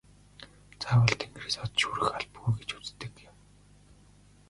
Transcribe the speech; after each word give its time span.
Заавал 0.81 1.13
тэнгэрээс 1.19 1.55
од 1.63 1.71
шүүрэх 1.79 2.09
албагүй 2.17 2.53
гэж 2.57 2.69
үздэг 2.79 3.13
юм. 3.29 3.37